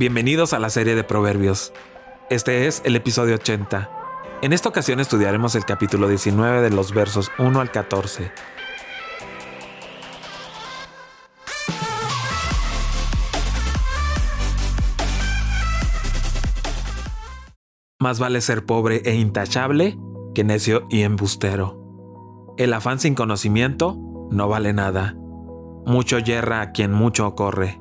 [0.00, 1.74] Bienvenidos a la serie de Proverbios.
[2.30, 3.90] Este es el episodio 80.
[4.40, 8.32] En esta ocasión estudiaremos el capítulo 19 de los versos 1 al 14.
[17.98, 19.98] Más vale ser pobre e intachable
[20.34, 22.54] que necio y embustero.
[22.56, 23.98] El afán sin conocimiento
[24.30, 25.14] no vale nada.
[25.84, 27.78] Mucho yerra a quien mucho corre.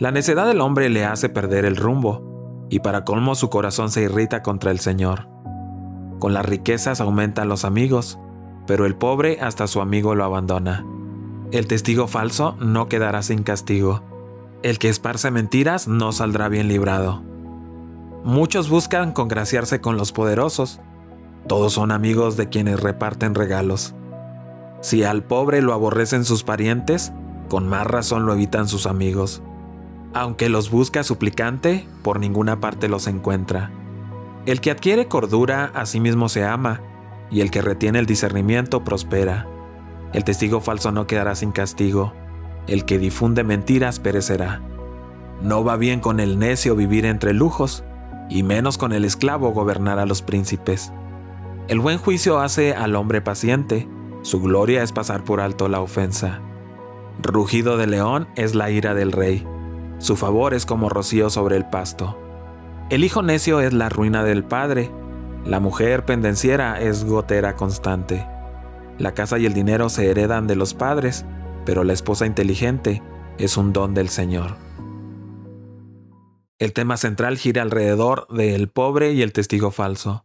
[0.00, 4.00] La necedad del hombre le hace perder el rumbo, y para colmo su corazón se
[4.00, 5.28] irrita contra el Señor.
[6.18, 8.18] Con las riquezas aumentan los amigos,
[8.66, 10.86] pero el pobre hasta su amigo lo abandona.
[11.52, 14.02] El testigo falso no quedará sin castigo.
[14.62, 17.22] El que esparce mentiras no saldrá bien librado.
[18.24, 20.80] Muchos buscan congraciarse con los poderosos.
[21.46, 23.94] Todos son amigos de quienes reparten regalos.
[24.80, 27.12] Si al pobre lo aborrecen sus parientes,
[27.50, 29.42] con más razón lo evitan sus amigos.
[30.12, 33.70] Aunque los busca suplicante, por ninguna parte los encuentra.
[34.46, 36.80] El que adquiere cordura a sí mismo se ama,
[37.30, 39.46] y el que retiene el discernimiento prospera.
[40.12, 42.12] El testigo falso no quedará sin castigo,
[42.66, 44.60] el que difunde mentiras perecerá.
[45.42, 47.84] No va bien con el necio vivir entre lujos,
[48.28, 50.92] y menos con el esclavo gobernar a los príncipes.
[51.68, 53.88] El buen juicio hace al hombre paciente,
[54.22, 56.40] su gloria es pasar por alto la ofensa.
[57.22, 59.46] Rugido de león es la ira del rey,
[60.00, 62.18] su favor es como rocío sobre el pasto.
[62.88, 64.90] El hijo necio es la ruina del padre.
[65.44, 68.26] La mujer pendenciera es gotera constante.
[68.98, 71.26] La casa y el dinero se heredan de los padres,
[71.66, 73.02] pero la esposa inteligente
[73.36, 74.56] es un don del Señor.
[76.58, 80.24] El tema central gira alrededor del pobre y el testigo falso.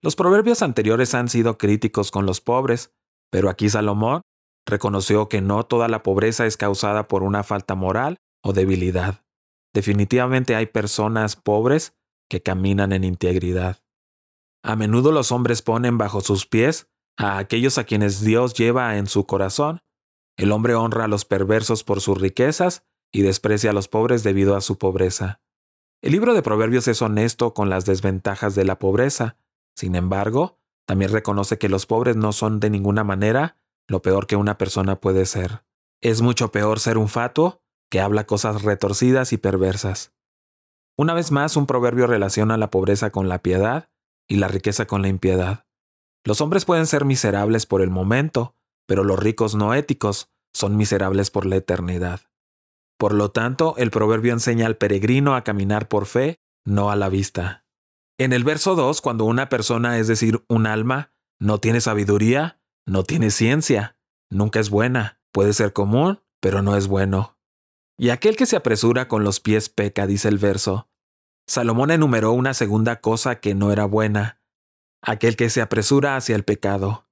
[0.00, 2.94] Los proverbios anteriores han sido críticos con los pobres,
[3.30, 4.22] pero aquí Salomón
[4.66, 9.24] reconoció que no toda la pobreza es causada por una falta moral o debilidad.
[9.72, 11.96] Definitivamente hay personas pobres
[12.28, 13.82] que caminan en integridad.
[14.62, 19.06] A menudo los hombres ponen bajo sus pies a aquellos a quienes Dios lleva en
[19.06, 19.80] su corazón.
[20.36, 24.56] El hombre honra a los perversos por sus riquezas y desprecia a los pobres debido
[24.56, 25.40] a su pobreza.
[26.00, 29.36] El libro de Proverbios es honesto con las desventajas de la pobreza.
[29.76, 34.36] Sin embargo, también reconoce que los pobres no son de ninguna manera lo peor que
[34.36, 35.64] una persona puede ser.
[36.00, 37.61] Es mucho peor ser un fatuo
[37.92, 40.14] que habla cosas retorcidas y perversas.
[40.96, 43.90] Una vez más, un proverbio relaciona la pobreza con la piedad
[44.26, 45.66] y la riqueza con la impiedad.
[46.24, 51.30] Los hombres pueden ser miserables por el momento, pero los ricos no éticos son miserables
[51.30, 52.22] por la eternidad.
[52.98, 57.10] Por lo tanto, el proverbio enseña al peregrino a caminar por fe, no a la
[57.10, 57.66] vista.
[58.16, 63.04] En el verso 2, cuando una persona, es decir, un alma, no tiene sabiduría, no
[63.04, 63.98] tiene ciencia,
[64.30, 67.36] nunca es buena, puede ser común, pero no es bueno.
[67.98, 70.88] Y aquel que se apresura con los pies peca, dice el verso.
[71.46, 74.40] Salomón enumeró una segunda cosa que no era buena,
[75.02, 77.08] aquel que se apresura hacia el pecado.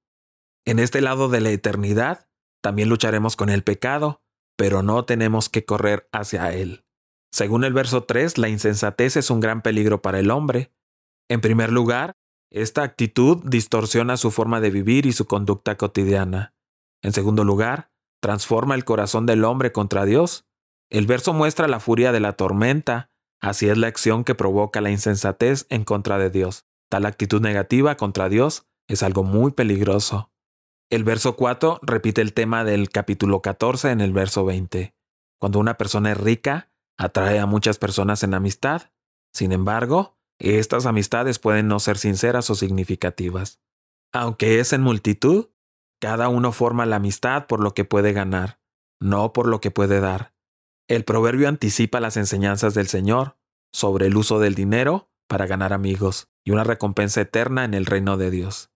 [0.65, 2.29] En este lado de la eternidad,
[2.61, 4.21] también lucharemos con el pecado,
[4.57, 6.85] pero no tenemos que correr hacia él.
[7.31, 10.71] Según el verso 3, la insensatez es un gran peligro para el hombre.
[11.29, 12.17] En primer lugar,
[12.51, 16.53] esta actitud distorsiona su forma de vivir y su conducta cotidiana.
[17.01, 20.45] En segundo lugar, transforma el corazón del hombre contra Dios.
[20.91, 23.09] El verso muestra la furia de la tormenta,
[23.39, 26.65] así es la acción que provoca la insensatez en contra de Dios.
[26.89, 30.33] Tal actitud negativa contra Dios es algo muy peligroso.
[30.89, 34.93] El verso 4 repite el tema del capítulo 14 en el verso 20.
[35.39, 38.91] Cuando una persona es rica, atrae a muchas personas en amistad.
[39.33, 43.61] Sin embargo, estas amistades pueden no ser sinceras o significativas.
[44.11, 45.51] Aunque es en multitud,
[46.01, 48.59] cada uno forma la amistad por lo que puede ganar,
[48.99, 50.33] no por lo que puede dar.
[50.91, 53.37] El proverbio anticipa las enseñanzas del Señor
[53.71, 58.17] sobre el uso del dinero para ganar amigos y una recompensa eterna en el reino
[58.17, 58.71] de Dios.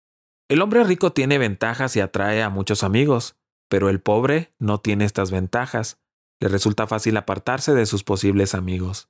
[0.48, 3.34] El hombre rico tiene ventajas y atrae a muchos amigos,
[3.68, 5.98] pero el pobre no tiene estas ventajas.
[6.38, 9.08] Le resulta fácil apartarse de sus posibles amigos.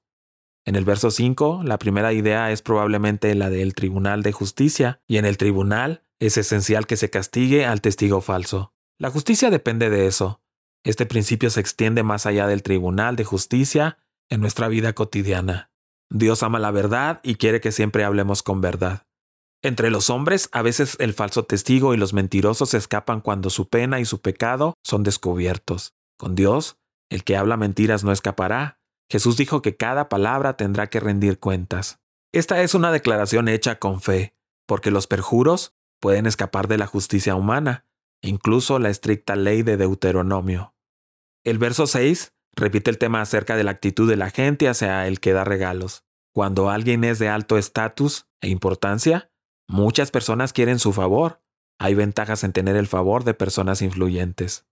[0.64, 5.19] En el verso 5, la primera idea es probablemente la del tribunal de justicia, y
[5.19, 8.73] en el tribunal es esencial que se castigue al testigo falso.
[8.99, 10.40] La justicia depende de eso.
[10.84, 13.98] Este principio se extiende más allá del tribunal de justicia
[14.28, 15.70] en nuestra vida cotidiana.
[16.10, 19.06] Dios ama la verdad y quiere que siempre hablemos con verdad.
[19.62, 23.98] Entre los hombres, a veces el falso testigo y los mentirosos escapan cuando su pena
[23.98, 25.94] y su pecado son descubiertos.
[26.19, 26.76] Con Dios,
[27.08, 28.78] el que habla mentiras no escapará.
[29.10, 31.98] Jesús dijo que cada palabra tendrá que rendir cuentas.
[32.32, 34.34] Esta es una declaración hecha con fe,
[34.66, 37.87] porque los perjuros pueden escapar de la justicia humana,
[38.20, 40.74] incluso la estricta ley de Deuteronomio.
[41.44, 45.20] El verso 6 repite el tema acerca de la actitud de la gente hacia el
[45.20, 46.05] que da regalos.
[46.32, 49.31] Cuando alguien es de alto estatus e importancia,
[49.69, 51.43] muchas personas quieren su favor.
[51.79, 54.67] Hay ventajas en tener el favor de personas influyentes.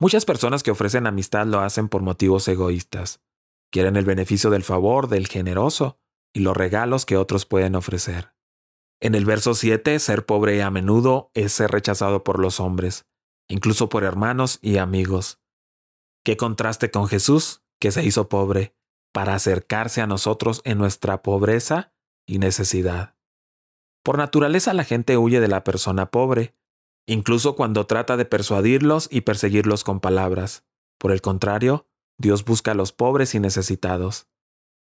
[0.00, 3.22] Muchas personas que ofrecen amistad lo hacen por motivos egoístas.
[3.70, 6.00] Quieren el beneficio del favor del generoso
[6.34, 8.34] y los regalos que otros pueden ofrecer.
[9.00, 13.06] En el verso 7, ser pobre a menudo es ser rechazado por los hombres,
[13.48, 15.39] incluso por hermanos y amigos.
[16.24, 18.74] Qué contraste con Jesús, que se hizo pobre,
[19.12, 21.92] para acercarse a nosotros en nuestra pobreza
[22.26, 23.16] y necesidad.
[24.04, 26.54] Por naturaleza la gente huye de la persona pobre,
[27.06, 30.64] incluso cuando trata de persuadirlos y perseguirlos con palabras.
[30.98, 31.86] Por el contrario,
[32.18, 34.28] Dios busca a los pobres y necesitados.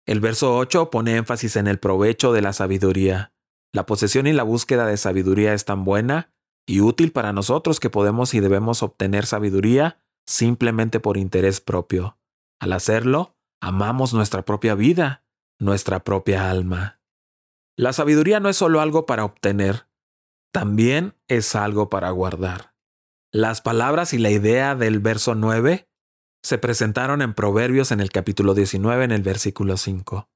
[0.06, 3.33] El verso 8 pone énfasis en el provecho de la sabiduría.
[3.74, 6.33] La posesión y la búsqueda de sabiduría es tan buena
[6.65, 12.19] y útil para nosotros que podemos y debemos obtener sabiduría simplemente por interés propio.
[12.59, 15.24] Al hacerlo, amamos nuestra propia vida,
[15.57, 17.00] nuestra propia alma.
[17.75, 19.88] La sabiduría no es solo algo para obtener,
[20.51, 22.74] también es algo para guardar.
[23.31, 25.88] Las palabras y la idea del verso 9
[26.44, 30.29] se presentaron en Proverbios en el capítulo 19 en el versículo 5.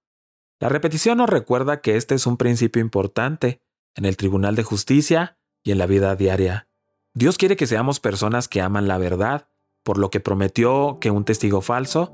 [0.60, 3.62] La repetición nos recuerda que este es un principio importante
[3.96, 6.68] en el Tribunal de Justicia y en la vida diaria.
[7.14, 9.48] Dios quiere que seamos personas que aman la verdad
[9.84, 12.14] por lo que prometió que un testigo falso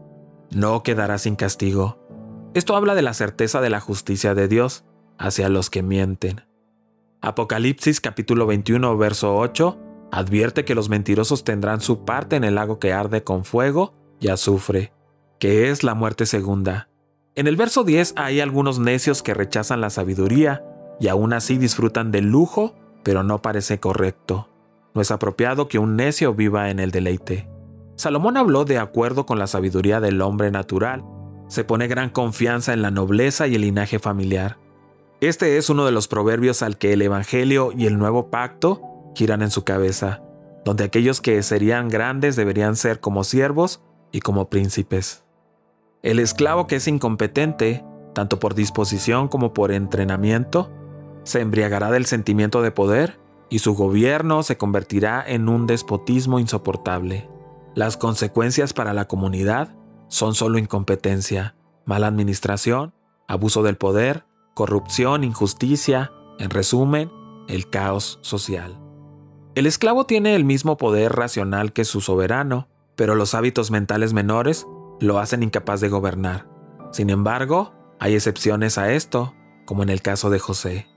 [0.52, 2.00] no quedará sin castigo.
[2.54, 4.86] Esto habla de la certeza de la justicia de Dios
[5.18, 6.46] hacia los que mienten.
[7.22, 9.80] Apocalipsis capítulo 21 verso 8
[10.12, 14.30] advierte que los mentirosos tendrán su parte en el lago que arde con fuego y
[14.30, 14.94] azufre,
[15.40, 16.90] que es la muerte segunda.
[17.36, 20.64] En el verso 10 hay algunos necios que rechazan la sabiduría
[21.00, 24.50] y aún así disfrutan del lujo, pero no parece correcto.
[24.96, 27.48] No es apropiado que un necio viva en el deleite.
[27.98, 31.04] Salomón habló de acuerdo con la sabiduría del hombre natural.
[31.48, 34.60] Se pone gran confianza en la nobleza y el linaje familiar.
[35.20, 38.84] Este es uno de los proverbios al que el Evangelio y el Nuevo Pacto
[39.16, 40.22] giran en su cabeza,
[40.64, 45.24] donde aquellos que serían grandes deberían ser como siervos y como príncipes.
[46.04, 47.84] El esclavo que es incompetente,
[48.14, 50.72] tanto por disposición como por entrenamiento,
[51.24, 57.28] se embriagará del sentimiento de poder y su gobierno se convertirá en un despotismo insoportable.
[57.78, 59.76] Las consecuencias para la comunidad
[60.08, 62.96] son solo incompetencia, mala administración,
[63.28, 64.26] abuso del poder,
[64.56, 67.12] corrupción, injusticia, en resumen,
[67.48, 68.80] el caos social.
[69.54, 74.66] El esclavo tiene el mismo poder racional que su soberano, pero los hábitos mentales menores
[75.00, 76.50] lo hacen incapaz de gobernar.
[76.92, 79.36] Sin embargo, hay excepciones a esto,
[79.68, 80.88] como en el caso de José.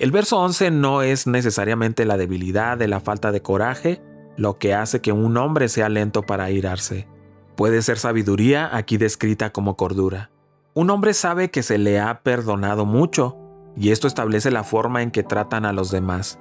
[0.00, 4.02] El verso 11 no es necesariamente la debilidad de la falta de coraje
[4.36, 7.08] lo que hace que un hombre sea lento para airarse.
[7.56, 10.30] Puede ser sabiduría aquí descrita como cordura.
[10.74, 13.36] Un hombre sabe que se le ha perdonado mucho,
[13.76, 16.38] y esto establece la forma en que tratan a los demás.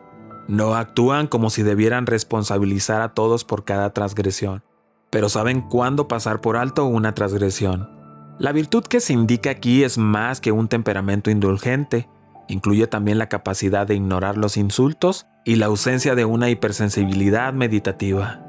[0.47, 4.63] No actúan como si debieran responsabilizar a todos por cada transgresión,
[5.09, 7.89] pero saben cuándo pasar por alto una transgresión.
[8.37, 12.09] La virtud que se indica aquí es más que un temperamento indulgente,
[12.47, 18.41] incluye también la capacidad de ignorar los insultos y la ausencia de una hipersensibilidad meditativa.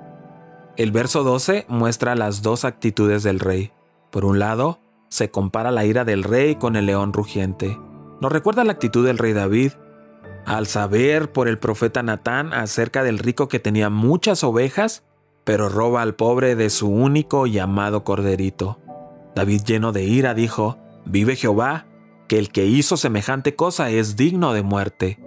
[0.76, 3.72] El verso 12 muestra las dos actitudes del rey.
[4.10, 7.78] Por un lado, se compara la ira del rey con el león rugiente.
[8.20, 9.72] Nos recuerda la actitud del rey David,
[10.44, 15.04] al saber por el profeta Natán acerca del rico que tenía muchas ovejas,
[15.44, 18.78] pero roba al pobre de su único y amado corderito.
[19.34, 21.86] David lleno de ira dijo, Vive Jehová,
[22.26, 25.18] que el que hizo semejante cosa es digno de muerte.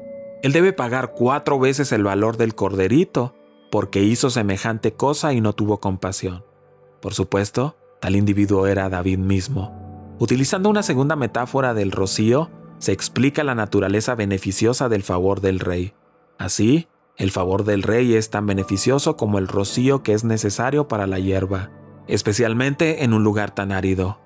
[0.41, 3.35] Él debe pagar cuatro veces el valor del corderito,
[3.71, 6.43] porque hizo semejante cosa y no tuvo compasión.
[7.01, 10.15] Por supuesto, tal individuo era David mismo.
[10.19, 15.93] Utilizando una segunda metáfora del rocío, se explica la naturaleza beneficiosa del favor del rey.
[16.37, 16.87] Así,
[17.17, 21.19] el favor del rey es tan beneficioso como el rocío que es necesario para la
[21.19, 21.69] hierba,
[22.07, 24.19] especialmente en un lugar tan árido.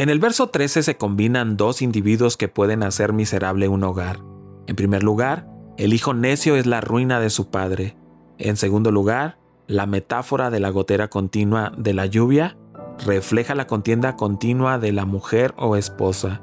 [0.00, 4.20] En el verso 13 se combinan dos individuos que pueden hacer miserable un hogar.
[4.66, 7.98] En primer lugar, el hijo necio es la ruina de su padre.
[8.38, 12.56] En segundo lugar, la metáfora de la gotera continua de la lluvia
[13.04, 16.40] refleja la contienda continua de la mujer o esposa.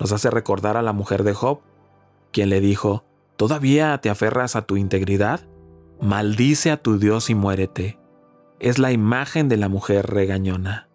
[0.00, 1.60] Nos hace recordar a la mujer de Job,
[2.32, 3.04] quien le dijo,
[3.36, 5.46] ¿todavía te aferras a tu integridad?
[6.00, 8.00] Maldice a tu Dios y muérete.
[8.58, 10.88] Es la imagen de la mujer regañona.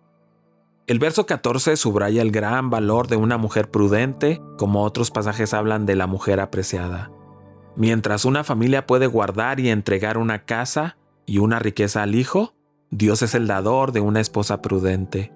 [0.92, 5.86] El verso 14 subraya el gran valor de una mujer prudente, como otros pasajes hablan
[5.86, 7.14] de la mujer apreciada.
[7.78, 12.56] Mientras una familia puede guardar y entregar una casa y una riqueza al hijo,
[12.90, 15.32] Dios es el dador de una esposa prudente.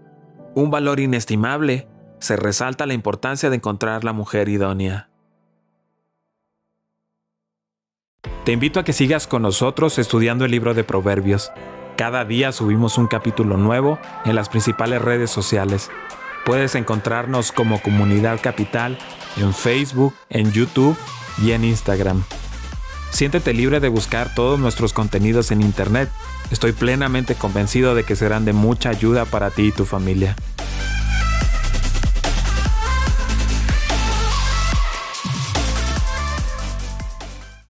[0.55, 1.87] Un valor inestimable,
[2.19, 5.09] se resalta la importancia de encontrar la mujer idónea.
[8.43, 11.53] Te invito a que sigas con nosotros estudiando el libro de Proverbios.
[11.97, 15.89] Cada día subimos un capítulo nuevo en las principales redes sociales.
[16.43, 18.97] Puedes encontrarnos como Comunidad Capital
[19.37, 20.97] en Facebook, en YouTube
[21.41, 22.23] y en Instagram.
[23.11, 26.09] Siéntete libre de buscar todos nuestros contenidos en Internet.
[26.51, 30.35] Estoy plenamente convencido de que serán de mucha ayuda para ti y tu familia.